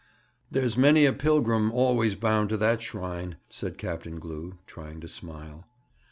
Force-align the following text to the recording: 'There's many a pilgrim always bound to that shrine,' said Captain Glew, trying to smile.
'There's 0.49 0.75
many 0.75 1.05
a 1.05 1.13
pilgrim 1.13 1.71
always 1.71 2.15
bound 2.15 2.49
to 2.49 2.57
that 2.57 2.81
shrine,' 2.81 3.35
said 3.49 3.77
Captain 3.77 4.17
Glew, 4.19 4.57
trying 4.65 4.99
to 4.99 5.07
smile. 5.07 5.65